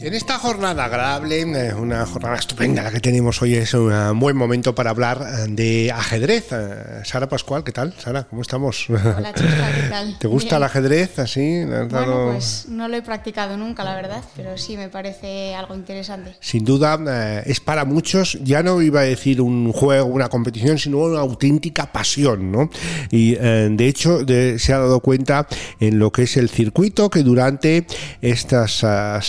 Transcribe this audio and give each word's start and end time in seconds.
En 0.00 0.12
esta 0.12 0.38
jornada 0.38 0.84
agradable, 0.84 1.44
una 1.74 2.04
jornada 2.04 2.36
estupenda 2.36 2.82
la 2.82 2.90
que 2.90 3.00
tenemos 3.00 3.40
hoy, 3.40 3.54
es 3.54 3.72
un 3.74 4.18
buen 4.18 4.36
momento 4.36 4.74
para 4.74 4.90
hablar 4.90 5.22
eh, 5.22 5.46
de 5.48 5.92
ajedrez. 5.92 6.46
Eh, 6.52 7.00
Sara 7.04 7.28
Pascual, 7.28 7.64
¿qué 7.64 7.72
tal? 7.72 7.94
Sara, 7.98 8.24
¿cómo 8.24 8.42
estamos? 8.42 8.86
Hola, 8.90 9.32
¿qué 9.34 9.44
tal? 9.88 10.16
¿Te 10.20 10.26
gusta 10.26 10.56
Bien. 10.56 10.56
el 10.58 10.62
ajedrez 10.64 11.18
así? 11.18 11.40
¿Le 11.64 11.76
has 11.76 11.88
Bueno, 11.88 12.06
dado- 12.06 12.32
pues 12.32 12.66
no 12.68 12.88
lo 12.88 12.96
he 12.96 13.02
practicado 13.02 13.56
nunca, 13.56 13.82
la 13.84 13.94
verdad, 13.94 14.22
pero 14.36 14.58
sí 14.58 14.76
me 14.76 14.88
parece 14.90 15.54
algo 15.54 15.74
interesante. 15.74 16.34
Sin 16.40 16.64
duda 16.64 17.40
es 17.46 17.60
para 17.60 17.84
muchos, 17.86 18.38
ya 18.42 18.62
no 18.62 18.82
iba 18.82 19.00
a 19.00 19.04
decir 19.04 19.40
un 19.40 19.72
juego, 19.72 20.06
una 20.06 20.28
competición, 20.28 20.78
sino 20.78 20.98
una 20.98 21.20
auténtica 21.20 21.92
pasión, 21.92 22.52
¿no? 22.52 22.68
Y 23.10 23.36
eh, 23.40 23.68
de 23.70 23.86
hecho 23.88 24.20
se 24.58 24.72
ha 24.72 24.78
dado 24.78 25.00
cuenta 25.00 25.46
en 25.80 25.98
lo 25.98 26.12
que 26.12 26.24
es 26.24 26.36
el 26.36 26.50
circuito 26.50 27.08
que 27.08 27.22
durante 27.22 27.86
estas 28.20 28.84
ah, 28.84 29.20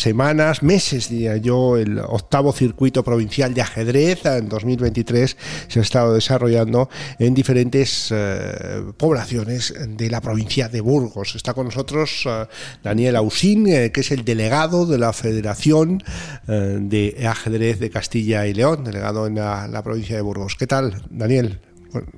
meses 0.63 1.09
diría 1.09 1.37
yo, 1.37 1.77
el 1.77 1.99
octavo 1.99 2.51
circuito 2.51 3.03
provincial 3.03 3.53
de 3.53 3.61
ajedrez 3.61 4.25
ah, 4.25 4.37
en 4.37 4.49
2023 4.49 5.37
se 5.67 5.79
ha 5.79 5.81
estado 5.81 6.13
desarrollando 6.13 6.89
en 7.19 7.33
diferentes 7.33 8.11
eh, 8.11 8.83
poblaciones 8.97 9.73
de 9.87 10.09
la 10.09 10.21
provincia 10.21 10.69
de 10.69 10.81
Burgos. 10.81 11.35
Está 11.35 11.53
con 11.53 11.65
nosotros 11.65 12.23
eh, 12.25 12.45
Daniel 12.83 13.15
Ausín, 13.15 13.67
eh, 13.67 13.91
que 13.91 14.01
es 14.01 14.11
el 14.11 14.23
delegado 14.25 14.85
de 14.85 14.97
la 14.97 15.13
Federación 15.13 16.03
de 16.47 17.25
Ajedrez 17.27 17.79
de 17.79 17.89
Castilla 17.89 18.45
y 18.47 18.53
León, 18.53 18.83
delegado 18.83 19.27
en 19.27 19.35
la, 19.35 19.67
la 19.67 19.83
provincia 19.83 20.15
de 20.15 20.21
Burgos. 20.21 20.55
¿Qué 20.55 20.67
tal, 20.67 21.01
Daniel? 21.09 21.59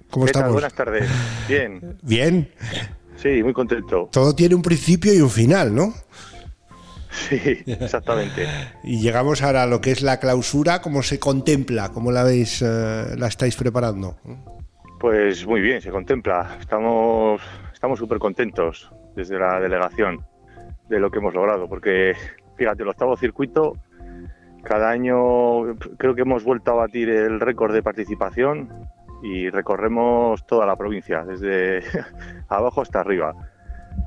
¿Cómo 0.09 0.25
¿Qué 0.25 0.31
tal? 0.31 0.51
Buenas 0.51 0.73
tardes. 0.73 1.09
Bien, 1.47 1.97
Bien. 2.01 2.49
sí, 3.15 3.43
muy 3.43 3.53
contento. 3.53 4.09
Todo 4.11 4.33
tiene 4.33 4.55
un 4.55 4.61
principio 4.61 5.13
y 5.13 5.21
un 5.21 5.29
final, 5.29 5.73
¿no? 5.73 5.93
Sí, 7.17 7.63
exactamente. 7.65 8.47
Y 8.83 9.01
llegamos 9.01 9.41
ahora 9.41 9.63
a 9.63 9.65
lo 9.67 9.81
que 9.81 9.91
es 9.91 10.01
la 10.01 10.19
clausura, 10.19 10.81
¿cómo 10.81 11.01
se 11.03 11.19
contempla? 11.19 11.89
¿Cómo 11.89 12.11
la 12.11 12.23
veis, 12.23 12.61
eh, 12.61 13.15
la 13.17 13.27
estáis 13.27 13.55
preparando? 13.55 14.17
Pues 14.99 15.45
muy 15.45 15.61
bien, 15.61 15.81
se 15.81 15.89
contempla. 15.89 16.57
Estamos 16.59 17.41
estamos 17.73 17.99
súper 17.99 18.17
contentos 18.17 18.91
desde 19.15 19.37
la 19.37 19.59
delegación 19.59 20.25
de 20.89 20.99
lo 20.99 21.11
que 21.11 21.19
hemos 21.19 21.33
logrado, 21.33 21.67
porque 21.69 22.15
fíjate, 22.55 22.81
el 22.81 22.89
octavo 22.89 23.15
circuito, 23.15 23.73
cada 24.63 24.89
año 24.89 25.75
creo 25.97 26.15
que 26.15 26.21
hemos 26.21 26.43
vuelto 26.43 26.71
a 26.71 26.75
batir 26.75 27.09
el 27.09 27.39
récord 27.39 27.73
de 27.73 27.83
participación 27.83 28.69
y 29.21 29.49
recorremos 29.49 30.45
toda 30.47 30.65
la 30.65 30.75
provincia, 30.75 31.23
desde 31.23 31.83
abajo 32.49 32.81
hasta 32.81 32.99
arriba. 32.99 33.35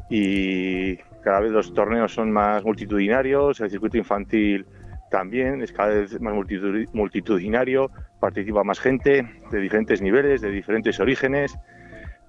Y 0.08 0.98
cada 1.22 1.40
vez 1.40 1.52
los 1.52 1.72
torneos 1.74 2.12
son 2.12 2.32
más 2.32 2.64
multitudinarios, 2.64 3.60
el 3.60 3.70
circuito 3.70 3.96
infantil 3.98 4.66
también 5.10 5.60
es 5.62 5.72
cada 5.72 5.88
vez 5.94 6.20
más 6.20 6.34
multitud- 6.34 6.88
multitudinario, 6.92 7.90
participa 8.20 8.62
más 8.64 8.78
gente 8.78 9.28
de 9.50 9.58
diferentes 9.58 10.00
niveles, 10.00 10.40
de 10.40 10.50
diferentes 10.50 11.00
orígenes. 11.00 11.58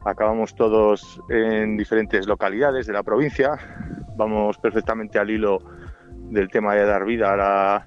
Acabamos 0.03 0.55
todos 0.55 1.21
en 1.29 1.77
diferentes 1.77 2.25
localidades 2.25 2.87
de 2.87 2.93
la 2.93 3.03
provincia. 3.03 3.51
Vamos 4.15 4.57
perfectamente 4.57 5.19
al 5.19 5.29
hilo 5.29 5.59
del 6.31 6.49
tema 6.49 6.73
de 6.73 6.85
dar 6.85 7.05
vida 7.05 7.35
a, 7.39 7.85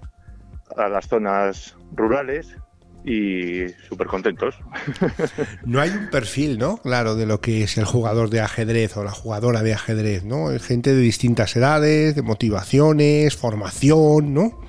a 0.76 0.88
las 0.88 1.08
zonas 1.08 1.76
rurales 1.92 2.56
y 3.04 3.68
súper 3.88 4.06
contentos. 4.06 4.56
No 5.66 5.80
hay 5.80 5.90
un 5.90 6.08
perfil, 6.10 6.58
¿no? 6.58 6.78
Claro, 6.78 7.14
de 7.14 7.26
lo 7.26 7.40
que 7.40 7.64
es 7.64 7.76
el 7.78 7.84
jugador 7.84 8.30
de 8.30 8.40
ajedrez 8.40 8.96
o 8.96 9.04
la 9.04 9.10
jugadora 9.10 9.62
de 9.62 9.74
ajedrez, 9.74 10.24
¿no? 10.24 10.50
Es 10.50 10.64
gente 10.64 10.94
de 10.94 11.00
distintas 11.00 11.56
edades, 11.56 12.14
de 12.14 12.22
motivaciones, 12.22 13.36
formación, 13.36 14.34
¿no? 14.34 14.60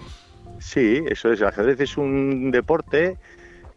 Sí, 0.59 1.03
eso 1.09 1.31
es. 1.31 1.41
El 1.41 1.47
ajedrez 1.47 1.79
es 1.79 1.97
un 1.97 2.51
deporte 2.51 3.17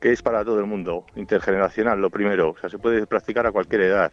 que 0.01 0.13
es 0.13 0.23
para 0.23 0.45
todo 0.45 0.61
el 0.61 0.67
mundo, 0.67 1.07
intergeneracional, 1.17 2.01
lo 2.01 2.11
primero. 2.11 2.51
O 2.51 2.59
sea, 2.59 2.71
se 2.71 2.79
puede 2.79 3.07
practicar 3.07 3.47
a 3.47 3.53
cualquier 3.53 3.83
edad. 3.83 4.13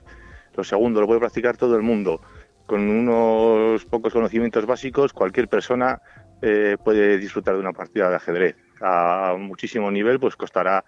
Lo 0.56 0.64
segundo, 0.64 1.02
lo 1.02 1.08
puede 1.08 1.20
practicar 1.20 1.58
todo 1.58 1.76
el 1.76 1.84
mundo. 1.84 2.22
Con 2.66 2.82
unos 2.82 3.86
pocos 3.86 4.14
conocimientos 4.14 4.66
básicos, 4.66 5.14
cualquier 5.14 5.48
persona 5.48 6.02
eh, 6.42 6.78
puede 6.84 7.18
disfrutar 7.18 7.54
de 7.54 7.60
una 7.60 7.74
partida 7.74 8.10
de 8.10 8.16
ajedrez. 8.16 8.56
A 8.82 9.36
muchísimo 9.38 9.90
nivel, 9.92 10.20
pues 10.20 10.36
costará 10.36 10.86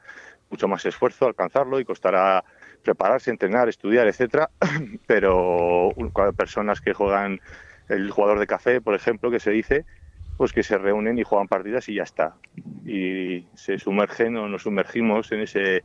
mucho 0.49 0.67
más 0.67 0.85
esfuerzo 0.85 1.25
alcanzarlo 1.25 1.79
y 1.79 1.85
costará 1.85 2.43
prepararse, 2.83 3.31
entrenar, 3.31 3.69
estudiar, 3.69 4.07
etcétera. 4.07 4.49
Pero 5.07 5.93
personas 6.35 6.81
que 6.81 6.93
juegan 6.93 7.39
el 7.89 8.11
jugador 8.11 8.39
de 8.39 8.47
café, 8.47 8.81
por 8.81 8.95
ejemplo, 8.95 9.31
que 9.31 9.39
se 9.39 9.51
dice, 9.51 9.85
pues 10.37 10.53
que 10.53 10.63
se 10.63 10.77
reúnen 10.77 11.17
y 11.17 11.23
juegan 11.23 11.47
partidas 11.47 11.89
y 11.89 11.95
ya 11.95 12.03
está. 12.03 12.35
Y 12.85 13.47
se 13.55 13.79
sumergen 13.79 14.37
o 14.37 14.47
nos 14.47 14.63
sumergimos 14.63 15.31
en 15.31 15.41
ese 15.41 15.83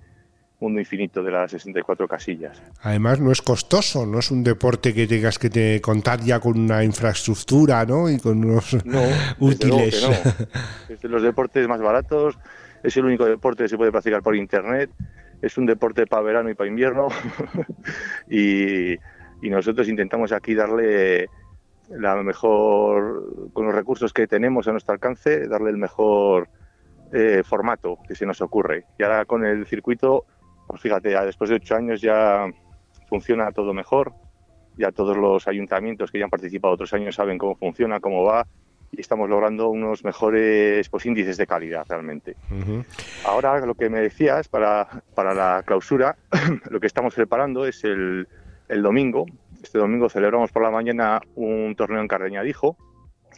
mundo 0.62 0.80
infinito 0.80 1.22
de 1.22 1.30
las 1.30 1.50
64 1.50 2.08
casillas. 2.08 2.62
Además, 2.82 3.20
no 3.20 3.30
es 3.30 3.42
costoso, 3.42 4.06
no 4.06 4.18
es 4.18 4.30
un 4.30 4.42
deporte 4.42 4.94
que 4.94 5.06
tengas 5.06 5.38
que 5.38 5.50
te 5.50 5.80
contar 5.80 6.20
ya 6.20 6.40
con 6.40 6.58
una 6.58 6.82
infraestructura, 6.84 7.84
¿no? 7.84 8.08
Y 8.08 8.18
con 8.18 8.44
unos 8.44 8.74
No, 8.84 9.00
desde 9.00 9.34
luego 9.38 9.38
que 9.38 9.44
útiles. 9.44 10.02
no. 10.02 10.94
Es 10.94 11.00
de 11.00 11.08
los 11.08 11.22
deportes 11.22 11.68
más 11.68 11.80
baratos, 11.80 12.38
es 12.82 12.96
el 12.96 13.04
único 13.04 13.24
deporte 13.26 13.64
que 13.64 13.68
se 13.68 13.76
puede 13.76 13.90
practicar 13.90 14.22
por 14.22 14.36
internet, 14.36 14.90
es 15.42 15.58
un 15.58 15.66
deporte 15.66 16.06
para 16.06 16.22
verano 16.22 16.50
y 16.50 16.54
para 16.54 16.70
invierno 16.70 17.08
y, 18.30 18.92
y 18.94 19.50
nosotros 19.50 19.88
intentamos 19.88 20.32
aquí 20.32 20.54
darle 20.54 21.28
la 21.90 22.16
mejor, 22.22 23.50
con 23.52 23.66
los 23.66 23.74
recursos 23.74 24.12
que 24.12 24.26
tenemos 24.26 24.68
a 24.68 24.72
nuestro 24.72 24.94
alcance, 24.94 25.46
darle 25.48 25.70
el 25.70 25.76
mejor 25.76 26.48
eh, 27.12 27.42
formato 27.44 27.98
que 28.06 28.14
se 28.14 28.24
nos 28.24 28.40
ocurre. 28.40 28.86
Y 28.98 29.02
ahora 29.02 29.24
con 29.24 29.44
el 29.44 29.66
circuito, 29.66 30.24
pues 30.72 30.80
fíjate, 30.80 31.10
ya 31.10 31.22
después 31.22 31.50
de 31.50 31.56
ocho 31.56 31.76
años 31.76 32.00
ya 32.00 32.46
funciona 33.06 33.52
todo 33.52 33.74
mejor, 33.74 34.14
ya 34.78 34.90
todos 34.90 35.18
los 35.18 35.46
ayuntamientos 35.46 36.10
que 36.10 36.18
ya 36.18 36.24
han 36.24 36.30
participado 36.30 36.72
otros 36.72 36.94
años 36.94 37.14
saben 37.14 37.36
cómo 37.36 37.56
funciona, 37.56 38.00
cómo 38.00 38.24
va, 38.24 38.46
y 38.90 38.98
estamos 38.98 39.28
logrando 39.28 39.68
unos 39.68 40.02
mejores 40.02 40.88
pues, 40.88 41.04
índices 41.04 41.36
de 41.36 41.46
calidad 41.46 41.84
realmente. 41.86 42.36
Ahora 43.26 43.60
lo 43.66 43.74
que 43.74 43.90
me 43.90 44.00
decías 44.00 44.48
para, 44.48 44.88
para 45.14 45.34
la 45.34 45.62
clausura, 45.62 46.16
lo 46.70 46.80
que 46.80 46.86
estamos 46.86 47.14
preparando 47.14 47.66
es 47.66 47.84
el, 47.84 48.26
el 48.66 48.82
domingo. 48.82 49.26
Este 49.62 49.76
domingo 49.76 50.08
celebramos 50.08 50.52
por 50.52 50.62
la 50.62 50.70
mañana 50.70 51.20
un 51.34 51.74
torneo 51.76 52.00
en 52.00 52.08
Cardeñadijo, 52.08 52.78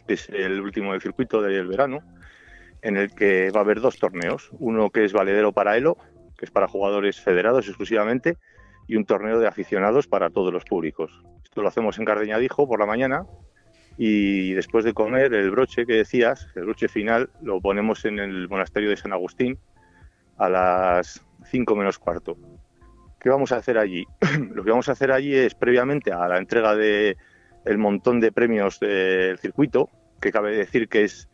que 0.07 0.13
es 0.13 0.29
el 0.29 0.61
último 0.61 0.93
del 0.93 1.01
circuito 1.01 1.41
del 1.41 1.67
verano, 1.67 1.99
en 2.81 2.95
el 2.95 3.13
que 3.13 3.51
va 3.51 3.59
a 3.59 3.63
haber 3.63 3.81
dos 3.81 3.99
torneos. 3.99 4.51
Uno 4.59 4.89
que 4.89 5.03
es 5.03 5.11
valedero 5.11 5.51
para 5.51 5.75
Elo, 5.75 5.97
que 6.45 6.49
es 6.49 6.51
para 6.51 6.67
jugadores 6.67 7.19
federados 7.19 7.67
exclusivamente, 7.67 8.37
y 8.87 8.95
un 8.95 9.05
torneo 9.05 9.39
de 9.39 9.47
aficionados 9.47 10.07
para 10.07 10.29
todos 10.29 10.53
los 10.53 10.63
públicos. 10.63 11.23
Esto 11.43 11.63
lo 11.63 11.67
hacemos 11.67 11.97
en 11.97 12.05
Cardeñadijo 12.05 12.67
por 12.67 12.79
la 12.79 12.85
mañana 12.85 13.25
y 13.97 14.53
después 14.53 14.85
de 14.85 14.93
comer 14.93 15.33
el 15.33 15.49
broche 15.49 15.87
que 15.87 15.93
decías, 15.93 16.47
el 16.55 16.65
broche 16.65 16.87
final, 16.87 17.31
lo 17.41 17.59
ponemos 17.61 18.05
en 18.05 18.19
el 18.19 18.47
monasterio 18.47 18.91
de 18.91 18.97
San 18.97 19.11
Agustín 19.11 19.57
a 20.37 20.49
las 20.49 21.25
5 21.45 21.75
menos 21.75 21.97
cuarto. 21.97 22.37
¿Qué 23.19 23.29
vamos 23.29 23.51
a 23.51 23.55
hacer 23.55 23.79
allí? 23.79 24.05
Lo 24.53 24.63
que 24.63 24.69
vamos 24.69 24.87
a 24.87 24.91
hacer 24.91 25.11
allí 25.11 25.33
es 25.33 25.55
previamente 25.55 26.11
a 26.11 26.27
la 26.27 26.37
entrega 26.37 26.75
de 26.75 27.17
el 27.63 27.79
montón 27.79 28.19
de 28.19 28.31
premios 28.31 28.79
del 28.79 29.39
circuito, 29.39 29.89
que 30.21 30.31
cabe 30.31 30.55
decir 30.55 30.87
que 30.87 31.05
es 31.05 31.27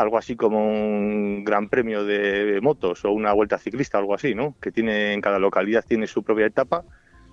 algo 0.00 0.18
así 0.18 0.36
como 0.36 0.66
un 0.66 1.44
gran 1.44 1.68
premio 1.68 2.04
de 2.04 2.58
motos 2.62 3.04
o 3.04 3.10
una 3.10 3.32
vuelta 3.32 3.58
ciclista, 3.58 3.98
algo 3.98 4.14
así, 4.14 4.34
¿no? 4.34 4.54
Que 4.60 4.72
tiene 4.72 5.12
en 5.12 5.20
cada 5.20 5.38
localidad 5.38 5.84
tiene 5.86 6.06
su 6.06 6.22
propia 6.22 6.46
etapa 6.46 6.84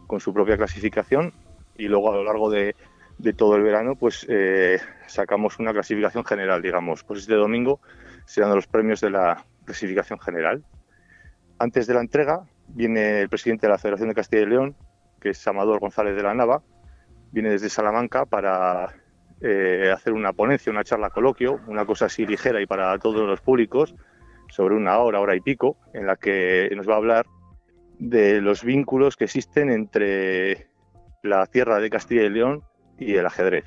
con 0.07 0.19
su 0.19 0.33
propia 0.33 0.57
clasificación 0.57 1.33
y 1.77 1.87
luego 1.87 2.11
a 2.11 2.15
lo 2.15 2.23
largo 2.23 2.49
de, 2.49 2.75
de 3.17 3.33
todo 3.33 3.55
el 3.55 3.63
verano 3.63 3.95
pues 3.95 4.25
eh, 4.29 4.79
sacamos 5.07 5.59
una 5.59 5.73
clasificación 5.73 6.23
general, 6.25 6.61
digamos. 6.61 7.03
Pues 7.03 7.21
este 7.21 7.35
domingo 7.35 7.79
serán 8.25 8.53
los 8.55 8.67
premios 8.67 9.01
de 9.01 9.09
la 9.09 9.45
clasificación 9.65 10.19
general. 10.19 10.63
Antes 11.59 11.87
de 11.87 11.93
la 11.93 12.01
entrega 12.01 12.43
viene 12.67 13.21
el 13.21 13.29
presidente 13.29 13.67
de 13.67 13.71
la 13.71 13.79
Federación 13.79 14.09
de 14.09 14.15
Castilla 14.15 14.43
y 14.43 14.47
León, 14.47 14.75
que 15.19 15.29
es 15.29 15.47
Amador 15.47 15.79
González 15.79 16.15
de 16.15 16.23
la 16.23 16.33
Nava, 16.33 16.61
viene 17.31 17.49
desde 17.49 17.69
Salamanca 17.69 18.25
para 18.25 18.93
eh, 19.41 19.91
hacer 19.93 20.13
una 20.13 20.33
ponencia, 20.33 20.71
una 20.71 20.83
charla 20.83 21.09
coloquio, 21.09 21.59
una 21.67 21.85
cosa 21.85 22.05
así 22.05 22.25
ligera 22.25 22.61
y 22.61 22.65
para 22.65 22.97
todos 22.99 23.27
los 23.27 23.41
públicos, 23.41 23.95
sobre 24.49 24.75
una 24.75 24.97
hora, 24.97 25.19
hora 25.19 25.35
y 25.35 25.41
pico, 25.41 25.77
en 25.93 26.07
la 26.07 26.15
que 26.15 26.69
nos 26.75 26.87
va 26.87 26.93
a 26.93 26.97
hablar 26.97 27.25
de 27.99 28.41
los 28.41 28.63
vínculos 28.63 29.15
que 29.15 29.25
existen 29.25 29.69
entre 29.69 30.67
la 31.23 31.45
tierra 31.47 31.79
de 31.79 31.89
Castilla 31.89 32.23
y 32.23 32.29
León 32.29 32.63
y 32.97 33.15
el 33.15 33.25
ajedrez, 33.25 33.65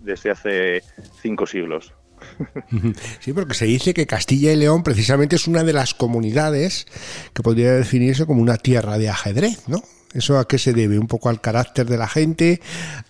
desde 0.00 0.30
hace 0.30 0.82
cinco 1.20 1.46
siglos. 1.46 1.94
Sí, 3.20 3.32
porque 3.32 3.54
se 3.54 3.66
dice 3.66 3.94
que 3.94 4.06
Castilla 4.06 4.52
y 4.52 4.56
León 4.56 4.82
precisamente 4.82 5.36
es 5.36 5.46
una 5.46 5.62
de 5.62 5.72
las 5.72 5.94
comunidades 5.94 6.86
que 7.32 7.42
podría 7.42 7.72
definirse 7.72 8.26
como 8.26 8.42
una 8.42 8.56
tierra 8.56 8.98
de 8.98 9.08
ajedrez, 9.08 9.68
¿no? 9.68 9.82
¿Eso 10.14 10.38
a 10.38 10.48
qué 10.48 10.58
se 10.58 10.72
debe? 10.72 10.98
Un 10.98 11.06
poco 11.06 11.28
al 11.28 11.40
carácter 11.40 11.86
de 11.86 11.98
la 11.98 12.08
gente, 12.08 12.60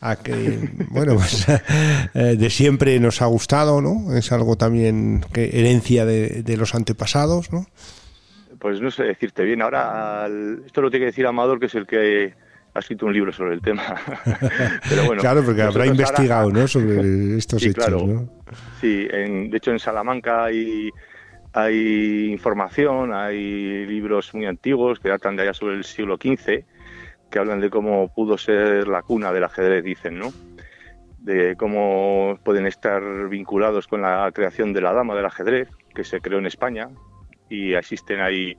a 0.00 0.16
que, 0.16 0.58
bueno, 0.90 1.14
pues 1.14 1.46
eh, 1.48 2.36
de 2.36 2.50
siempre 2.50 2.98
nos 2.98 3.22
ha 3.22 3.26
gustado, 3.26 3.80
¿no? 3.80 4.16
Es 4.16 4.32
algo 4.32 4.56
también 4.56 5.24
que 5.32 5.50
herencia 5.58 6.04
de, 6.04 6.56
los 6.56 6.74
antepasados, 6.74 7.52
¿no? 7.52 7.66
Pues 8.58 8.80
no 8.80 8.90
sé 8.90 9.04
decirte 9.04 9.44
bien. 9.44 9.62
Ahora, 9.62 10.28
esto 10.66 10.82
lo 10.82 10.90
tiene 10.90 11.04
que 11.04 11.10
decir 11.10 11.26
Amador, 11.26 11.60
que 11.60 11.66
es 11.66 11.74
el 11.76 11.86
que 11.86 12.34
ha 12.74 12.80
escrito 12.80 13.06
un 13.06 13.12
libro 13.12 13.32
sobre 13.32 13.54
el 13.54 13.60
tema. 13.60 13.84
Pero 14.88 15.04
bueno, 15.04 15.20
claro, 15.20 15.44
porque 15.44 15.62
habrá 15.62 15.86
investigado 15.86 16.50
¿no? 16.50 16.66
sobre 16.66 17.36
estos 17.38 17.62
hechos. 17.62 18.04
¿no? 18.04 18.28
Sí, 18.80 19.06
de 19.06 19.56
hecho 19.56 19.70
en 19.70 19.78
Salamanca 19.78 20.46
hay, 20.46 20.90
hay 21.52 22.32
información, 22.32 23.14
hay 23.14 23.86
libros 23.86 24.34
muy 24.34 24.46
antiguos 24.46 24.98
que 24.98 25.10
datan 25.10 25.36
de 25.36 25.42
allá 25.42 25.54
sobre 25.54 25.76
el 25.76 25.84
siglo 25.84 26.16
XV 26.16 26.64
que 27.30 27.38
hablan 27.38 27.60
de 27.60 27.70
cómo 27.70 28.12
pudo 28.12 28.38
ser 28.38 28.88
la 28.88 29.02
cuna 29.02 29.32
del 29.32 29.44
ajedrez, 29.44 29.84
dicen, 29.84 30.18
¿no? 30.18 30.32
De 31.18 31.56
cómo 31.56 32.38
pueden 32.44 32.66
estar 32.66 33.28
vinculados 33.28 33.86
con 33.86 34.02
la 34.02 34.30
creación 34.32 34.72
de 34.72 34.80
la 34.80 34.92
dama 34.92 35.14
del 35.14 35.26
ajedrez, 35.26 35.68
que 35.94 36.04
se 36.04 36.20
creó 36.20 36.38
en 36.38 36.46
España, 36.46 36.88
y 37.48 37.74
existen 37.74 38.20
ahí 38.20 38.56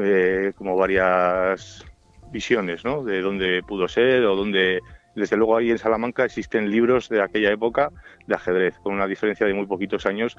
eh, 0.00 0.52
como 0.56 0.76
varias 0.76 1.84
visiones, 2.30 2.84
¿no? 2.84 3.04
De 3.04 3.20
dónde 3.20 3.62
pudo 3.66 3.88
ser 3.88 4.24
o 4.24 4.36
dónde... 4.36 4.80
Desde 5.14 5.36
luego 5.36 5.56
ahí 5.56 5.70
en 5.70 5.78
Salamanca 5.78 6.24
existen 6.24 6.70
libros 6.70 7.08
de 7.08 7.22
aquella 7.22 7.52
época 7.52 7.90
de 8.26 8.34
ajedrez, 8.34 8.76
con 8.82 8.94
una 8.94 9.06
diferencia 9.06 9.46
de 9.46 9.54
muy 9.54 9.66
poquitos 9.66 10.06
años 10.06 10.36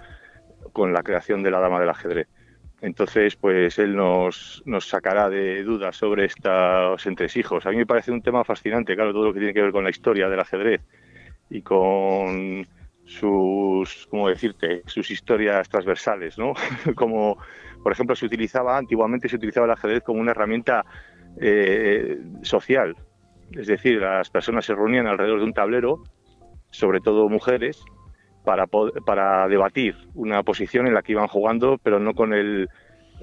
con 0.74 0.92
la 0.92 1.02
creación 1.02 1.44
de 1.44 1.52
la 1.52 1.60
dama 1.60 1.80
del 1.80 1.90
ajedrez. 1.90 2.28
Entonces, 2.82 3.36
pues 3.36 3.80
él 3.80 3.96
nos, 3.96 4.64
sacará 4.80 5.30
de 5.30 5.64
dudas 5.64 5.96
sobre 5.96 6.26
estos 6.26 7.06
entresijos. 7.06 7.66
A 7.66 7.72
mí 7.72 7.78
me 7.78 7.86
parece 7.86 8.12
un 8.12 8.22
tema 8.22 8.44
fascinante, 8.44 8.96
claro, 8.96 9.14
todo 9.14 9.26
lo 9.26 9.34
que 9.34 9.40
tiene 9.40 9.54
que 9.54 9.62
ver 9.62 9.72
con 9.72 9.84
la 9.84 9.90
historia 9.90 10.30
del 10.30 10.40
ajedrez 10.40 10.82
y 11.50 11.62
con 11.62 12.68
sus, 13.06 14.08
¿cómo 14.08 14.30
decirte?, 14.30 14.82
sus 14.88 15.10
historias 15.10 15.70
transversales, 15.70 16.38
¿no? 16.38 16.54
como, 16.96 17.38
por 17.82 17.92
ejemplo, 17.92 18.16
se 18.16 18.26
utilizaba, 18.26 18.78
antiguamente 18.78 19.30
se 19.30 19.38
utilizaba 19.38 19.68
el 19.68 19.74
ajedrez 19.74 20.04
como 20.04 20.20
una 20.20 20.32
herramienta 20.32 20.86
eh, 21.40 22.20
social. 22.42 22.96
Es 23.52 23.68
decir, 23.68 24.02
las 24.02 24.30
personas 24.30 24.66
se 24.66 24.74
reunían 24.74 25.08
alrededor 25.08 25.40
de 25.40 25.46
un 25.46 25.54
tablero, 25.54 26.04
sobre 26.72 27.00
todo 27.00 27.30
mujeres, 27.30 27.84
para, 28.46 28.68
para 28.68 29.48
debatir 29.48 29.96
una 30.14 30.44
posición 30.44 30.88
en 30.88 30.94
la 30.94 31.02
que 31.02 31.14
iban 31.14 31.28
jugando, 31.28 31.78
pero 31.82 32.00
no 32.00 32.14
con 32.14 32.34
el 32.34 32.70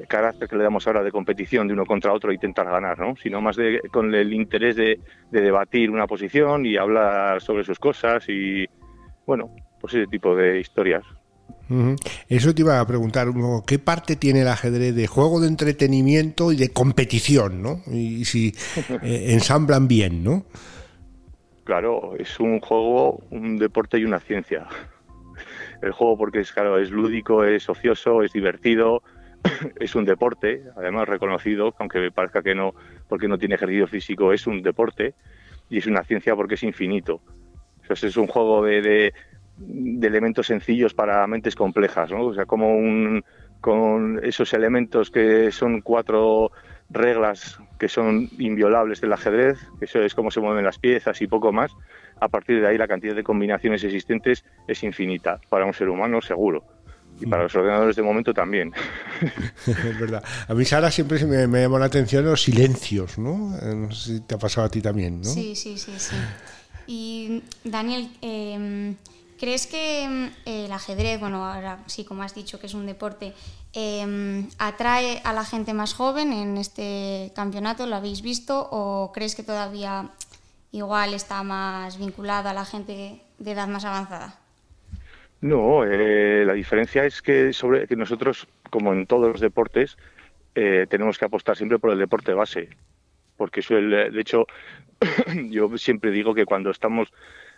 carácter 0.09 0.49
que 0.49 0.57
le 0.57 0.65
damos 0.65 0.87
ahora 0.87 1.03
de 1.03 1.11
competición 1.11 1.69
de 1.69 1.75
uno 1.75 1.87
contra 1.87 2.13
otro 2.13 2.31
e 2.31 2.35
intentar 2.35 2.67
ganar, 2.67 2.99
¿no? 2.99 3.15
sino 3.23 3.41
más 3.41 3.57
de, 3.57 3.81
con 3.93 4.15
el 4.15 4.33
interés 4.33 4.77
de, 4.77 5.01
debatir 5.31 5.91
una 5.91 6.07
posición 6.07 6.67
y 6.67 6.77
hablar 6.77 7.41
sobre 7.41 7.65
sus 7.65 7.79
cosas 7.79 8.25
y, 8.29 8.67
bueno, 9.27 9.55
pues 9.81 9.95
ese 9.95 10.07
tipo 10.07 10.35
de 10.35 10.61
historias. 10.61 11.05
Eso 12.29 12.55
te 12.55 12.63
iba 12.63 12.81
a 12.81 12.87
preguntar, 12.87 13.29
¿qué 13.67 13.79
parte 13.79 14.17
tiene 14.17 14.43
el 14.43 14.49
ajedrez 14.49 14.95
de 14.95 15.07
juego 15.07 15.41
de 15.41 15.49
entretenimiento 15.49 16.53
y 16.53 16.57
de 16.57 16.71
competición, 16.71 17.63
¿no? 17.63 17.81
Y 17.87 18.27
si 18.27 18.49
eh, 19.03 19.33
ensamblan 19.33 19.89
bien, 19.89 20.23
¿no? 20.23 20.45
Claro, 21.65 22.15
es 22.19 22.39
un 22.41 22.61
juego, 22.61 23.23
un 23.31 23.57
deporte 23.57 23.99
y 23.99 24.05
una 24.05 24.19
ciencia 24.19 24.67
el 25.83 25.93
juego 25.93 26.17
porque 26.17 26.41
es 26.41 26.53
claro, 26.53 26.79
es 26.79 26.91
lúdico, 26.91 27.45
es 27.45 27.69
ocioso, 27.69 28.23
es 28.23 28.33
divertido, 28.33 29.03
es 29.81 29.95
un 29.95 30.05
deporte, 30.05 30.63
además 30.77 31.09
reconocido, 31.09 31.75
aunque 31.79 31.99
me 31.99 32.11
parezca 32.11 32.43
que 32.43 32.55
no, 32.55 32.75
porque 33.09 33.29
no 33.29 33.39
tiene 33.39 33.57
ejercicio 33.57 33.87
físico, 33.87 34.33
es 34.33 34.47
un 34.47 34.63
deporte 34.63 35.15
y 35.69 35.79
es 35.79 35.87
una 35.87 36.05
ciencia 36.05 36.35
porque 36.37 36.55
es 36.55 36.63
infinito. 36.63 37.21
es 37.89 38.17
un 38.17 38.27
juego 38.27 38.65
de, 38.65 39.13
de, 39.59 40.07
elementos 40.07 40.47
sencillos 40.47 40.95
para 40.95 41.27
mentes 41.27 41.57
complejas, 41.57 42.11
¿no? 42.11 42.27
O 42.27 42.35
sea, 42.35 42.47
como 42.47 42.77
un, 42.77 43.25
con 43.61 44.21
esos 44.25 44.53
elementos 44.55 45.11
que 45.11 45.51
son 45.51 45.81
cuatro 45.81 46.53
reglas 46.91 47.59
que 47.79 47.89
son 47.89 48.29
inviolables 48.39 49.01
del 49.01 49.13
ajedrez, 49.13 49.59
que 49.79 49.87
eso 49.87 50.01
es 50.01 50.15
cómo 50.15 50.31
se 50.31 50.41
mueven 50.41 50.65
las 50.65 50.79
piezas 50.79 51.21
y 51.23 51.27
poco 51.27 51.53
más, 51.53 51.73
a 52.23 52.29
partir 52.29 52.61
de 52.61 52.69
ahí 52.69 52.79
la 52.79 52.87
cantidad 52.87 53.17
de 53.17 53.25
combinaciones 53.25 53.83
existentes 53.83 54.45
es 54.69 54.83
infinita, 54.85 55.41
para 55.49 55.67
un 55.67 55.75
ser 55.75 55.89
humano 55.89 56.23
seguro. 56.23 56.65
Y 57.21 57.27
para 57.27 57.43
los 57.43 57.55
ordenadores 57.55 57.97
de 57.97 58.03
momento 58.03 58.33
también. 58.33 58.73
es 59.67 59.99
verdad. 60.01 60.23
A 60.47 60.55
mí, 60.55 60.65
Sara, 60.65 60.91
siempre 60.91 61.25
me, 61.27 61.47
me 61.49 61.63
llamó 61.63 61.81
la 61.81 61.87
atención 61.87 62.25
los 62.25 62.43
silencios, 62.43 63.19
¿no? 63.19 63.57
Eh, 63.61 63.75
no 63.75 63.93
sé 63.93 64.15
si 64.15 64.21
te 64.21 64.37
ha 64.37 64.39
pasado 64.39 64.69
a 64.69 64.71
ti 64.71 64.81
también, 64.81 65.21
¿no? 65.21 65.29
Sí, 65.29 65.57
sí, 65.57 65.77
sí, 65.79 65.93
sí. 65.99 66.17
Y, 66.87 67.43
Daniel, 67.65 68.09
em, 68.23 68.95
¿crees 69.39 69.67
que 69.67 70.05
em, 70.05 70.31
el 70.47 70.71
ajedrez, 70.71 71.19
bueno, 71.19 71.45
ahora 71.45 71.81
sí, 71.87 72.05
como 72.05 72.23
has 72.23 72.35
dicho, 72.35 72.61
que 72.61 72.67
es 72.67 72.75
un 72.75 72.87
deporte, 72.87 73.35
em, 73.73 74.49
atrae 74.59 75.21
a 75.25 75.33
la 75.33 75.45
gente 75.45 75.75
más 75.75 75.93
joven 75.93 76.33
en 76.33 76.57
este 76.57 77.33
campeonato? 77.35 77.87
¿Lo 77.87 77.97
habéis 77.97 78.23
visto? 78.23 78.69
¿O 78.71 79.11
crees 79.13 79.35
que 79.35 79.43
todavía 79.43 80.13
igual 80.73 81.15
está 81.15 81.43
más 81.43 81.99
vinculado 81.99 82.49
a 82.49 82.55
la 82.55 82.65
gente 82.65 83.21
de 83.39 83.51
edad 83.53 83.69
más 83.69 83.85
avanzada? 83.85 84.39
No, 85.41 85.85
eh, 85.85 86.45
la 86.47 86.55
diferencia 86.55 87.05
es 87.05 87.21
que 87.21 87.53
sobre 87.53 87.87
que 87.87 87.97
nosotros, 87.97 88.49
como 88.71 88.93
en 88.93 89.07
todos 89.07 89.33
los 89.33 89.41
deportes, 89.41 89.97
eh, 90.55 90.87
tenemos 90.89 91.19
que 91.19 91.25
apostar 91.25 91.57
siempre 91.57 91.79
por 91.79 91.91
el 91.91 91.99
deporte 91.99 92.33
base, 92.33 92.69
porque 93.37 93.61
de 93.61 94.21
hecho, 94.21 94.47
yo 95.51 95.77
siempre 95.79 96.11
digo 96.11 96.35
que 96.35 96.47
cuando 96.47 96.71
estamos 96.71 97.13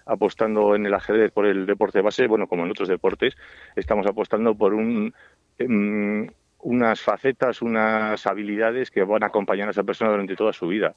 apostando 0.07 0.75
en 0.75 0.87
el 0.87 0.95
ajedrez 0.95 1.31
por 1.33 1.47
el 1.47 1.67
deporte 1.67 2.01
base, 2.01 2.27
bueno, 2.27 2.47
como 2.47 2.65
en 2.65 2.71
otros 2.71 2.89
deportes, 2.89 3.37
estamos 3.77 4.07
apostando 4.07 4.55
por 4.55 4.75
un, 4.75 5.15
em, 5.59 6.29
unas 6.61 7.01
facetas, 7.01 7.63
unas 7.63 8.27
habilidades 8.27 8.91
que 8.91 9.05
van 9.05 9.23
a 9.23 9.27
acompañar 9.27 9.69
a 9.69 9.73
esa 9.73 9.83
persona 9.83 10.11
durante 10.11 10.37
toda 10.37 10.53
su 10.53 10.67
vida. 10.69 10.95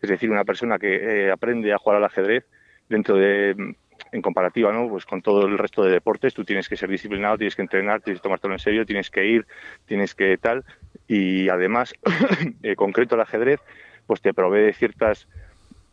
Es 0.00 0.10
decir, 0.10 0.30
una 0.30 0.44
persona 0.44 0.78
que 0.78 0.96
eh, 1.26 1.30
aprende 1.30 1.72
a 1.72 1.78
jugar 1.78 1.98
al 1.98 2.04
ajedrez 2.04 2.46
dentro 2.88 3.16
de, 3.16 3.74
en 4.12 4.22
comparativa, 4.22 4.72
¿no? 4.72 4.88
Pues 4.88 5.04
con 5.04 5.22
todo 5.22 5.46
el 5.46 5.58
resto 5.58 5.82
de 5.82 5.92
deportes, 5.92 6.34
tú 6.34 6.44
tienes 6.44 6.68
que 6.68 6.76
ser 6.76 6.88
disciplinado, 6.88 7.38
tienes 7.38 7.56
que 7.56 7.62
entrenar, 7.62 8.00
tienes 8.00 8.20
que 8.20 8.24
tomártelo 8.24 8.54
en 8.54 8.60
serio, 8.60 8.86
tienes 8.86 9.10
que 9.10 9.26
ir, 9.26 9.46
tienes 9.86 10.14
que 10.14 10.36
tal. 10.38 10.64
Y 11.06 11.48
además, 11.48 11.94
concreto 12.76 13.14
el 13.14 13.22
ajedrez, 13.22 13.60
pues 14.06 14.20
te 14.20 14.32
provee 14.32 14.72
ciertas 14.72 15.28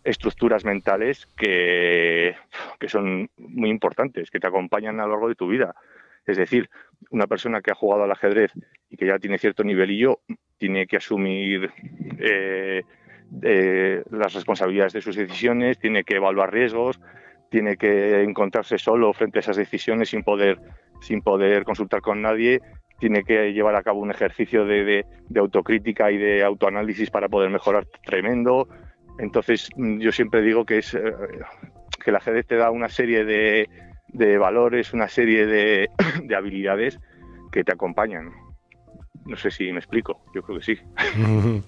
estructuras 0.03 0.63
mentales 0.63 1.27
que, 1.35 2.35
que 2.79 2.89
son 2.89 3.29
muy 3.37 3.69
importantes, 3.69 4.29
que 4.29 4.39
te 4.39 4.47
acompañan 4.47 4.99
a 4.99 5.05
lo 5.05 5.13
largo 5.13 5.29
de 5.29 5.35
tu 5.35 5.47
vida. 5.47 5.75
Es 6.25 6.37
decir, 6.37 6.69
una 7.09 7.27
persona 7.27 7.61
que 7.61 7.71
ha 7.71 7.75
jugado 7.75 8.03
al 8.03 8.11
ajedrez 8.11 8.51
y 8.89 8.97
que 8.97 9.07
ya 9.07 9.19
tiene 9.19 9.37
cierto 9.37 9.63
nivelillo, 9.63 10.21
tiene 10.57 10.87
que 10.87 10.97
asumir 10.97 11.71
eh, 12.19 12.83
eh, 13.41 14.03
las 14.11 14.33
responsabilidades 14.33 14.93
de 14.93 15.01
sus 15.01 15.15
decisiones, 15.15 15.79
tiene 15.79 16.03
que 16.03 16.15
evaluar 16.15 16.53
riesgos, 16.53 16.99
tiene 17.49 17.77
que 17.77 18.21
encontrarse 18.23 18.77
solo 18.77 19.13
frente 19.13 19.39
a 19.39 19.41
esas 19.41 19.57
decisiones 19.57 20.09
sin 20.09 20.23
poder, 20.23 20.59
sin 21.01 21.21
poder 21.21 21.63
consultar 21.63 22.01
con 22.01 22.21
nadie, 22.21 22.61
tiene 22.99 23.23
que 23.23 23.53
llevar 23.53 23.75
a 23.75 23.83
cabo 23.83 23.99
un 23.99 24.11
ejercicio 24.11 24.65
de, 24.65 25.05
autocrítica 25.35 26.11
y 26.11 26.17
de 26.17 26.43
autoanálisis 26.43 27.09
para 27.09 27.29
poder 27.29 27.49
mejorar 27.49 27.87
tremendo. 28.05 28.67
Entonces, 29.19 29.69
yo 29.77 30.11
siempre 30.11 30.41
digo 30.41 30.65
que 30.65 30.79
es 30.79 30.93
eh, 30.93 31.13
que 32.03 32.09
el 32.09 32.15
ajedrez 32.15 32.45
te 32.47 32.55
da 32.55 32.71
una 32.71 32.89
serie 32.89 33.25
de, 33.25 33.69
de 34.07 34.37
valores, 34.37 34.93
una 34.93 35.07
serie 35.07 35.45
de, 35.45 35.89
de 36.23 36.35
habilidades 36.35 36.99
que 37.51 37.63
te 37.63 37.71
acompañan. 37.71 38.31
No 39.25 39.35
sé 39.37 39.49
si 39.49 39.71
me 39.71 39.79
explico, 39.79 40.21
yo 40.35 40.43
creo 40.43 40.59
que 40.59 40.65
sí. 40.65 40.79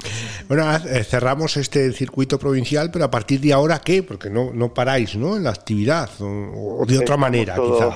bueno, 0.47 0.75
eh, 0.75 1.03
cerramos 1.03 1.57
este 1.57 1.91
circuito 1.91 2.37
provincial, 2.37 2.91
pero 2.93 3.05
a 3.05 3.11
partir 3.11 3.39
de 3.39 3.51
ahora, 3.51 3.79
¿qué? 3.83 4.03
Porque 4.03 4.29
no, 4.29 4.51
no 4.53 4.73
paráis, 4.73 5.15
¿no? 5.15 5.35
En 5.35 5.43
la 5.43 5.49
actividad, 5.49 6.09
o, 6.19 6.85
de 6.87 6.99
otra 6.99 7.17
manera, 7.17 7.55
quizá. 7.55 7.95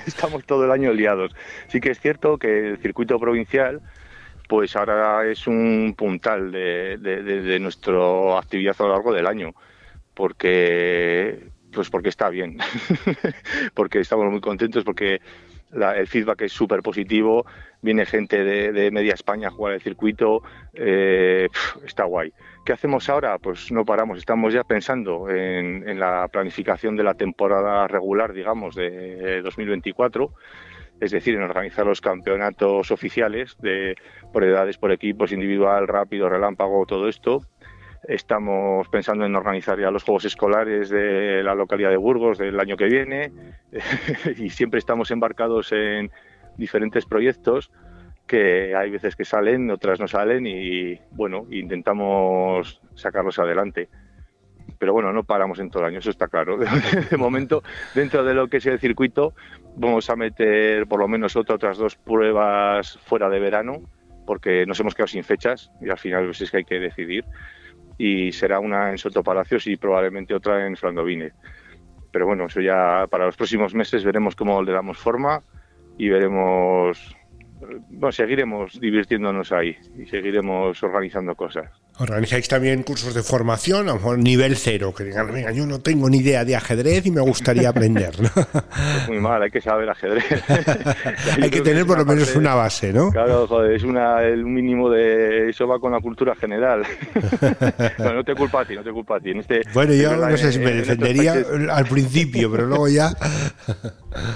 Estamos 0.06 0.44
todo 0.44 0.66
el 0.66 0.70
año 0.70 0.92
liados. 0.92 1.34
Sí 1.68 1.80
que 1.80 1.90
es 1.90 2.00
cierto 2.00 2.36
que 2.36 2.72
el 2.72 2.78
circuito 2.78 3.18
provincial, 3.18 3.80
pues 4.48 4.76
ahora 4.76 5.26
es 5.26 5.46
un 5.46 5.94
puntal 5.96 6.52
de, 6.52 6.98
de, 6.98 7.22
de 7.22 7.60
nuestra 7.60 8.38
actividad 8.38 8.76
a 8.80 8.82
lo 8.82 8.88
largo 8.90 9.14
del 9.14 9.26
año, 9.26 9.54
porque 10.12 11.48
pues 11.72 11.90
porque 11.90 12.08
está 12.08 12.28
bien, 12.28 12.58
porque 13.74 14.00
estamos 14.00 14.30
muy 14.30 14.40
contentos, 14.40 14.84
porque 14.84 15.20
el 15.74 16.06
feedback 16.06 16.42
es 16.42 16.52
súper 16.52 16.82
positivo, 16.82 17.44
viene 17.82 18.06
gente 18.06 18.44
de, 18.44 18.90
media 18.90 19.14
España 19.14 19.48
a 19.48 19.50
jugar 19.50 19.74
el 19.74 19.80
circuito, 19.80 20.42
eh, 20.72 21.48
está 21.84 22.04
guay. 22.04 22.32
¿Qué 22.64 22.72
hacemos 22.72 23.08
ahora? 23.08 23.38
Pues 23.38 23.70
no 23.70 23.84
paramos, 23.84 24.18
estamos 24.18 24.54
ya 24.54 24.64
pensando 24.64 25.28
en, 25.28 25.98
la 25.98 26.28
planificación 26.28 26.96
de 26.96 27.02
la 27.02 27.14
temporada 27.14 27.86
regular, 27.88 28.32
digamos, 28.32 28.74
de 28.74 29.42
2024 29.42 30.32
es 31.00 31.10
decir, 31.10 31.34
en 31.34 31.42
organizar 31.42 31.86
los 31.86 32.00
campeonatos 32.00 32.90
oficiales 32.90 33.56
de, 33.60 33.96
por 34.32 34.44
edades, 34.44 34.78
por 34.78 34.92
equipos, 34.92 35.32
individual, 35.32 35.88
rápido, 35.88 36.28
relámpago, 36.28 36.86
todo 36.86 37.08
esto. 37.08 37.42
Estamos 38.06 38.88
pensando 38.88 39.24
en 39.24 39.34
organizar 39.34 39.78
ya 39.80 39.90
los 39.90 40.04
Juegos 40.04 40.26
Escolares 40.26 40.90
de 40.90 41.42
la 41.42 41.54
localidad 41.54 41.90
de 41.90 41.96
Burgos 41.96 42.36
del 42.38 42.58
año 42.60 42.76
que 42.76 42.84
viene 42.84 43.32
y 44.36 44.50
siempre 44.50 44.78
estamos 44.78 45.10
embarcados 45.10 45.72
en 45.72 46.10
diferentes 46.56 47.06
proyectos 47.06 47.70
que 48.26 48.74
hay 48.74 48.90
veces 48.90 49.16
que 49.16 49.24
salen, 49.24 49.70
otras 49.70 50.00
no 50.00 50.08
salen 50.08 50.46
y 50.46 50.98
bueno, 51.12 51.46
intentamos 51.50 52.80
sacarlos 52.94 53.38
adelante. 53.38 53.88
Pero 54.78 54.92
bueno, 54.92 55.12
no 55.12 55.24
paramos 55.24 55.58
en 55.58 55.70
todo 55.70 55.82
el 55.82 55.90
año, 55.90 55.98
eso 55.98 56.10
está 56.10 56.28
claro. 56.28 56.58
De 57.10 57.16
momento, 57.16 57.62
dentro 57.94 58.24
de 58.24 58.34
lo 58.34 58.48
que 58.48 58.58
es 58.58 58.66
el 58.66 58.80
circuito, 58.80 59.34
vamos 59.76 60.10
a 60.10 60.16
meter 60.16 60.86
por 60.86 61.00
lo 61.00 61.08
menos 61.08 61.36
otras 61.36 61.78
dos 61.78 61.96
pruebas 61.96 62.98
fuera 63.04 63.28
de 63.28 63.40
verano, 63.40 63.82
porque 64.26 64.66
nos 64.66 64.80
hemos 64.80 64.94
quedado 64.94 65.08
sin 65.08 65.24
fechas 65.24 65.70
y 65.80 65.90
al 65.90 65.98
final 65.98 66.26
pues 66.26 66.40
es 66.40 66.50
que 66.50 66.58
hay 66.58 66.64
que 66.64 66.80
decidir 66.80 67.24
y 67.98 68.32
será 68.32 68.58
una 68.60 68.90
en 68.90 68.98
Soto 68.98 69.22
Palacios 69.22 69.66
y 69.66 69.76
probablemente 69.76 70.34
otra 70.34 70.66
en 70.66 70.76
Flandovine. 70.76 71.32
Pero 72.10 72.26
bueno, 72.26 72.46
eso 72.46 72.60
ya 72.60 73.06
para 73.10 73.26
los 73.26 73.36
próximos 73.36 73.74
meses 73.74 74.04
veremos 74.04 74.36
cómo 74.36 74.62
le 74.62 74.72
damos 74.72 74.98
forma 74.98 75.42
y 75.98 76.08
veremos, 76.08 77.16
bueno, 77.90 78.12
seguiremos 78.12 78.80
divirtiéndonos 78.80 79.52
ahí 79.52 79.76
y 79.98 80.06
seguiremos 80.06 80.82
organizando 80.82 81.34
cosas. 81.34 81.83
Organizáis 81.96 82.48
también 82.48 82.82
cursos 82.82 83.14
de 83.14 83.22
formación, 83.22 83.88
a 83.88 83.92
lo 83.92 83.94
mejor 83.94 84.18
nivel 84.18 84.56
cero, 84.56 84.92
que 84.92 85.04
digan, 85.04 85.32
venga, 85.32 85.52
yo 85.52 85.64
no 85.64 85.78
tengo 85.78 86.10
ni 86.10 86.18
idea 86.18 86.44
de 86.44 86.56
ajedrez 86.56 87.06
y 87.06 87.12
me 87.12 87.20
gustaría 87.20 87.68
aprender. 87.68 88.20
¿no? 88.20 88.28
Es 89.00 89.08
muy 89.08 89.20
mal, 89.20 89.40
hay 89.40 89.50
que 89.50 89.60
saber 89.60 89.88
ajedrez. 89.88 90.24
hay 91.40 91.50
que 91.50 91.60
tener 91.60 91.86
por 91.86 91.98
lo 91.98 92.04
menos 92.04 92.34
una 92.34 92.54
base, 92.56 92.92
¿no? 92.92 93.10
Claro, 93.10 93.46
joder, 93.46 93.72
es 93.76 93.84
una, 93.84 94.22
el 94.22 94.44
mínimo 94.44 94.90
de... 94.90 95.50
Eso 95.50 95.68
va 95.68 95.78
con 95.78 95.92
la 95.92 96.00
cultura 96.00 96.34
general. 96.34 96.82
no 97.98 98.24
te 98.24 98.34
culpa 98.34 98.62
a 98.62 98.64
ti, 98.64 98.74
no 98.74 98.82
te 98.82 98.90
culpa 98.90 99.18
a 99.18 99.20
ti. 99.20 99.30
Este, 99.30 99.62
bueno, 99.72 99.94
yo 99.94 100.16
no 100.16 100.36
sé 100.36 100.52
si 100.52 100.58
me 100.58 100.72
defendería 100.72 101.34
al 101.70 101.86
principio, 101.86 102.50
pero 102.50 102.66
luego 102.66 102.88
ya... 102.88 103.10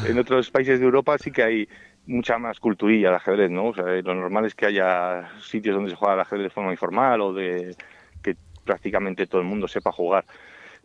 en 0.06 0.16
otros 0.16 0.48
países 0.52 0.78
de 0.78 0.84
Europa 0.84 1.16
sí 1.18 1.32
que 1.32 1.42
hay 1.42 1.68
mucha 2.08 2.38
más 2.38 2.58
culturilla 2.58 3.10
de 3.10 3.16
ajedrez, 3.16 3.50
¿no? 3.50 3.66
O 3.66 3.74
sea, 3.74 3.84
lo 3.84 4.14
normal 4.14 4.46
es 4.46 4.54
que 4.54 4.66
haya 4.66 5.28
sitios 5.40 5.76
donde 5.76 5.90
se 5.90 5.96
juega 5.96 6.14
el 6.14 6.20
ajedrez 6.20 6.44
de 6.44 6.50
forma 6.50 6.72
informal 6.72 7.20
o 7.20 7.32
de 7.34 7.76
que 8.22 8.34
prácticamente 8.64 9.26
todo 9.26 9.40
el 9.40 9.46
mundo 9.46 9.68
sepa 9.68 9.92
jugar. 9.92 10.24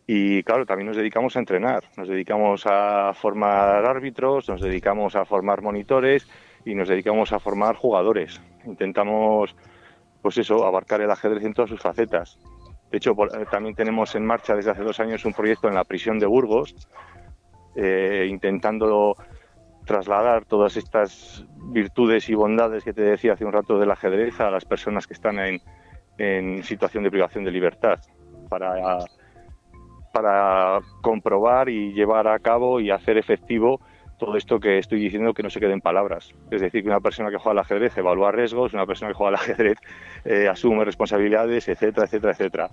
Y 0.06 0.42
claro, 0.42 0.66
también 0.66 0.86
nos 0.86 0.98
dedicamos 0.98 1.34
a 1.34 1.38
entrenar, 1.38 1.82
nos 1.96 2.08
dedicamos 2.08 2.66
a 2.66 3.14
formar 3.14 3.86
árbitros, 3.86 4.48
nos 4.50 4.60
dedicamos 4.60 5.16
a 5.16 5.24
formar 5.24 5.62
monitores 5.62 6.28
y 6.66 6.74
nos 6.74 6.88
dedicamos 6.88 7.32
a 7.32 7.38
formar 7.38 7.74
jugadores. 7.76 8.38
Intentamos, 8.66 9.56
pues 10.20 10.36
eso, 10.36 10.66
abarcar 10.66 11.00
el 11.00 11.10
ajedrez 11.10 11.42
en 11.44 11.54
todas 11.54 11.70
sus 11.70 11.80
facetas. 11.80 12.38
De 12.90 12.98
hecho, 12.98 13.12
eh, 13.12 13.46
también 13.50 13.74
tenemos 13.74 14.14
en 14.14 14.26
marcha 14.26 14.54
desde 14.54 14.72
hace 14.72 14.82
dos 14.82 15.00
años 15.00 15.24
un 15.24 15.32
proyecto 15.32 15.68
en 15.68 15.74
la 15.74 15.84
prisión 15.84 16.18
de 16.18 16.26
Burgos, 16.26 16.74
eh, 17.74 18.26
intentando 18.28 19.16
trasladar 19.84 20.44
todas 20.44 20.76
estas 20.76 21.44
virtudes 21.72 22.28
y 22.28 22.34
bondades 22.34 22.84
que 22.84 22.92
te 22.92 23.02
decía 23.02 23.34
hace 23.34 23.44
un 23.44 23.52
rato 23.52 23.78
del 23.78 23.90
ajedrez 23.90 24.40
a 24.40 24.50
las 24.50 24.64
personas 24.64 25.06
que 25.06 25.14
están 25.14 25.38
en, 25.38 26.62
situación 26.62 27.02
de 27.02 27.10
privación 27.10 27.44
de 27.44 27.50
libertad 27.50 27.98
para, 28.48 28.98
para 30.12 30.80
comprobar 31.02 31.68
y 31.68 31.92
llevar 31.92 32.28
a 32.28 32.38
cabo 32.38 32.80
y 32.80 32.90
hacer 32.90 33.18
efectivo 33.18 33.80
todo 34.18 34.36
esto 34.36 34.60
que 34.60 34.78
estoy 34.78 35.00
diciendo 35.00 35.34
que 35.34 35.42
no 35.42 35.50
se 35.50 35.60
quede 35.60 35.72
en 35.72 35.80
palabras. 35.80 36.34
Es 36.50 36.60
decir, 36.60 36.82
que 36.82 36.88
una 36.88 37.00
persona 37.00 37.30
que 37.30 37.36
juega 37.36 37.52
al 37.52 37.58
ajedrez 37.58 37.96
evalúa 37.98 38.32
riesgos, 38.32 38.72
una 38.72 38.86
persona 38.86 39.10
que 39.10 39.16
juega 39.16 39.30
al 39.30 39.34
ajedrez 39.42 39.78
eh, 40.24 40.48
asume 40.48 40.84
responsabilidades, 40.84 41.68
etcétera, 41.68 42.06
etcétera, 42.06 42.32
etcétera. 42.32 42.70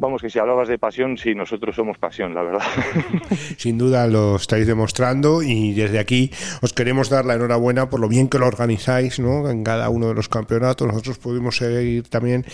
Vamos, 0.00 0.22
que 0.22 0.30
si 0.30 0.38
hablabas 0.38 0.66
de 0.66 0.78
pasión, 0.78 1.18
sí, 1.18 1.34
nosotros 1.34 1.76
somos 1.76 1.98
pasión, 1.98 2.34
la 2.34 2.42
verdad. 2.42 2.62
Sin 3.58 3.76
duda 3.76 4.06
lo 4.06 4.36
estáis 4.36 4.66
demostrando 4.66 5.42
y 5.42 5.74
desde 5.74 5.98
aquí 5.98 6.30
os 6.62 6.72
queremos 6.72 7.10
dar 7.10 7.26
la 7.26 7.34
enhorabuena 7.34 7.90
por 7.90 8.00
lo 8.00 8.08
bien 8.08 8.30
que 8.30 8.38
lo 8.38 8.46
organizáis 8.46 9.20
¿no? 9.20 9.50
en 9.50 9.62
cada 9.62 9.90
uno 9.90 10.08
de 10.08 10.14
los 10.14 10.30
campeonatos. 10.30 10.88
Nosotros 10.88 11.18
pudimos 11.18 11.58
seguir 11.58 12.08
también 12.08 12.46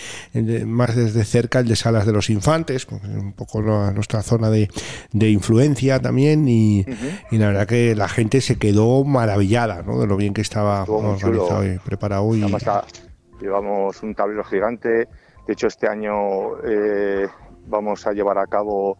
más 0.65 0.93
desde 0.93 1.23
cerca 1.23 1.59
el 1.59 1.69
de 1.69 1.77
Salas 1.77 2.05
de 2.05 2.11
los 2.11 2.29
Infantes, 2.29 2.85
porque 2.85 3.07
es 3.07 3.15
un 3.15 3.31
poco 3.31 3.61
nuestra 3.61 4.23
zona 4.23 4.49
de, 4.49 4.67
influencia 5.13 6.01
también 6.01 6.49
y, 6.49 6.83
la 7.31 7.47
verdad 7.47 7.65
que 7.65 7.95
la 7.95 8.09
gente 8.09 8.41
se 8.41 8.59
quedó 8.59 9.05
maravillada 9.05 9.83
¿no? 9.83 10.01
de 10.01 10.07
lo 10.07 10.17
bien 10.17 10.33
que 10.33 10.41
estaba 10.41 10.83
organizado 10.83 11.65
y 11.65 11.79
preparado. 11.79 12.35
Y... 12.35 12.43
Llevamos 13.39 14.03
un 14.03 14.15
tablero 14.15 14.43
gigante 14.43 15.07
de 15.47 15.53
hecho, 15.53 15.67
este 15.67 15.87
año 15.87 16.61
eh, 16.65 17.25
vamos 17.67 18.05
a 18.05 18.11
llevar 18.11 18.37
a 18.37 18.47
cabo 18.47 18.97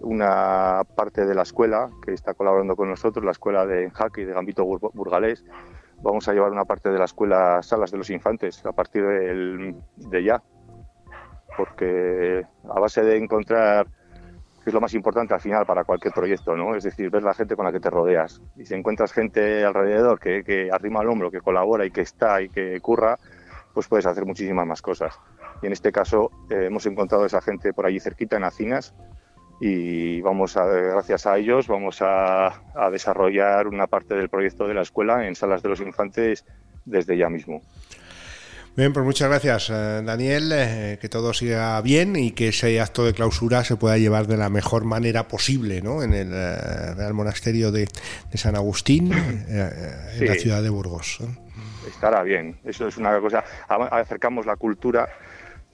una 0.00 0.82
parte 0.96 1.26
de 1.26 1.34
la 1.34 1.42
escuela 1.42 1.90
que 2.02 2.14
está 2.14 2.32
colaborando 2.32 2.74
con 2.76 2.88
nosotros, 2.88 3.22
la 3.22 3.32
escuela 3.32 3.66
de 3.66 3.84
Enjaque 3.84 4.22
y 4.22 4.24
de 4.24 4.32
Gambito 4.32 4.64
Burgalés. 4.64 5.44
Vamos 5.98 6.26
a 6.28 6.32
llevar 6.32 6.50
una 6.50 6.64
parte 6.64 6.88
de 6.88 6.98
la 6.98 7.04
escuela 7.04 7.62
Salas 7.62 7.90
de 7.90 7.98
los 7.98 8.08
Infantes 8.08 8.64
a 8.64 8.72
partir 8.72 9.04
de 9.04 10.24
ya, 10.24 10.42
porque 11.58 12.42
a 12.64 12.80
base 12.80 13.02
de 13.02 13.18
encontrar, 13.18 13.86
que 14.64 14.70
es 14.70 14.74
lo 14.74 14.80
más 14.80 14.94
importante 14.94 15.34
al 15.34 15.40
final 15.40 15.66
para 15.66 15.84
cualquier 15.84 16.14
proyecto, 16.14 16.56
¿no? 16.56 16.74
es 16.74 16.84
decir, 16.84 17.10
ver 17.10 17.22
la 17.22 17.34
gente 17.34 17.54
con 17.54 17.66
la 17.66 17.72
que 17.72 17.80
te 17.80 17.90
rodeas. 17.90 18.40
Y 18.56 18.64
si 18.64 18.72
encuentras 18.72 19.12
gente 19.12 19.62
alrededor 19.62 20.18
que, 20.18 20.42
que 20.42 20.70
arrima 20.72 21.02
el 21.02 21.08
hombro, 21.10 21.30
que 21.30 21.42
colabora 21.42 21.84
y 21.84 21.90
que 21.90 22.00
está 22.00 22.40
y 22.40 22.48
que 22.48 22.80
curra, 22.80 23.18
pues 23.74 23.88
puedes 23.88 24.06
hacer 24.06 24.24
muchísimas 24.24 24.66
más 24.66 24.80
cosas. 24.82 25.18
Y 25.62 25.66
en 25.66 25.72
este 25.72 25.92
caso 25.92 26.30
eh, 26.50 26.64
hemos 26.66 26.86
encontrado 26.86 27.24
a 27.24 27.26
esa 27.26 27.40
gente 27.40 27.72
por 27.72 27.86
allí 27.86 28.00
cerquita 28.00 28.36
en 28.36 28.44
Acinas 28.44 28.94
y 29.60 30.20
vamos 30.22 30.56
a, 30.56 30.64
gracias 30.64 31.24
a 31.26 31.38
ellos 31.38 31.68
vamos 31.68 31.98
a, 32.00 32.62
desarrollar 32.90 33.68
una 33.68 33.86
parte 33.86 34.14
del 34.14 34.28
proyecto 34.28 34.66
de 34.66 34.74
la 34.74 34.82
escuela 34.82 35.26
en 35.26 35.36
salas 35.36 35.62
de 35.62 35.68
los 35.68 35.80
infantes 35.80 36.44
desde 36.84 37.16
ya 37.16 37.28
mismo. 37.28 37.62
Bien, 38.74 38.92
pues 38.92 39.04
muchas 39.04 39.28
gracias, 39.28 39.68
eh, 39.70 40.02
Daniel. 40.02 40.50
Eh, 40.52 40.98
que 41.00 41.08
todo 41.10 41.34
siga 41.34 41.80
bien 41.82 42.16
y 42.16 42.32
que 42.32 42.48
ese 42.48 42.80
acto 42.80 43.04
de 43.04 43.12
clausura 43.12 43.62
se 43.64 43.76
pueda 43.76 43.98
llevar 43.98 44.26
de 44.26 44.38
la 44.38 44.48
mejor 44.48 44.84
manera 44.84 45.28
posible 45.28 45.82
¿no? 45.82 46.02
en 46.02 46.14
el 46.14 46.30
Real 46.30 47.12
Monasterio 47.12 47.70
de, 47.70 47.86
San 48.34 48.56
Agustín, 48.56 49.12
en 49.12 50.26
la 50.26 50.34
ciudad 50.34 50.62
de 50.62 50.70
Burgos 50.70 51.20
estará 51.88 52.22
bien. 52.22 52.58
Eso 52.64 52.88
es 52.88 52.96
una 52.96 53.18
cosa. 53.20 53.44
Acercamos 53.68 54.46
la 54.46 54.56
cultura 54.56 55.08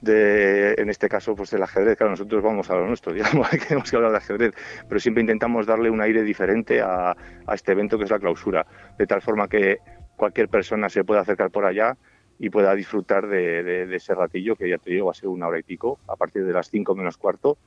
de, 0.01 0.73
en 0.77 0.89
este 0.89 1.09
caso, 1.09 1.35
pues 1.35 1.51
del 1.51 1.63
ajedrez. 1.63 1.97
Claro, 1.97 2.11
nosotros 2.11 2.43
vamos 2.43 2.69
a 2.69 2.75
lo 2.75 2.87
nuestro, 2.87 3.13
digamos, 3.13 3.49
tenemos 3.49 3.89
que 3.89 3.95
hablar 3.95 4.11
de 4.11 4.17
ajedrez, 4.17 4.53
pero 4.87 4.99
siempre 4.99 5.21
intentamos 5.21 5.65
darle 5.65 5.89
un 5.89 6.01
aire 6.01 6.23
diferente 6.23 6.81
a, 6.81 7.15
este 7.53 7.71
evento 7.71 7.97
que 7.97 8.05
es 8.05 8.09
la 8.09 8.19
clausura, 8.19 8.65
de 8.97 9.07
tal 9.07 9.21
forma 9.21 9.47
que 9.47 9.79
cualquier 10.15 10.49
persona 10.49 10.89
se 10.89 11.03
pueda 11.03 11.21
acercar 11.21 11.49
por 11.49 11.65
allá 11.65 11.97
y 12.37 12.49
pueda 12.49 12.73
disfrutar 12.75 13.27
de, 13.27 13.93
ese 13.95 14.15
ratillo, 14.15 14.55
que 14.55 14.69
ya 14.69 14.77
te 14.77 14.91
digo, 14.91 15.07
va 15.07 15.11
a 15.11 15.15
ser 15.15 15.29
una 15.29 15.47
hora 15.47 15.59
y 15.59 15.63
pico, 15.63 15.99
a 16.07 16.15
partir 16.15 16.45
de 16.45 16.53
las 16.53 16.69
cinco 16.69 16.95
menos 16.95 17.17
cuarto, 17.17 17.57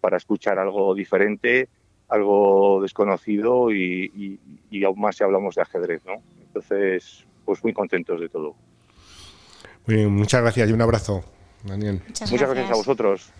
para 0.00 0.16
escuchar 0.16 0.58
algo 0.58 0.94
diferente, 0.94 1.68
algo 2.08 2.80
desconocido 2.82 3.72
y, 3.72 4.38
y 4.70 4.84
aún 4.84 5.00
más 5.00 5.16
si 5.16 5.24
hablamos 5.24 5.54
de 5.54 5.62
ajedrez, 5.62 6.04
¿no? 6.04 6.22
Entonces, 6.54 7.24
pues 7.44 7.62
muy 7.64 7.72
contentos 7.72 8.20
de 8.20 8.28
todo. 8.28 8.54
muchas 9.86 10.42
gracias 10.42 10.68
y 10.68 10.72
un 10.72 10.82
abrazo, 10.82 11.24
Daniel. 11.64 12.02
Muchas, 12.06 12.30
Muchas 12.30 12.48
gracias. 12.48 12.68
gracias 12.68 12.70
a 12.70 12.76
vosotros. 12.76 13.32